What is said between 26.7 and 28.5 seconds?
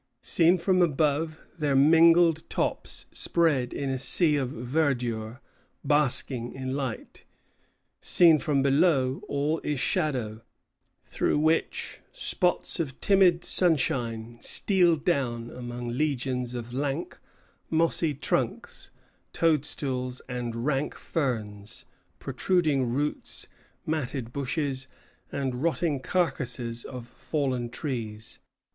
of fallen trees.